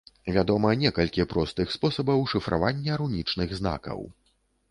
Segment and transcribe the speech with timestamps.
[0.35, 3.99] Вядома некалькі простых спосабаў шыфравання рунічных знакаў.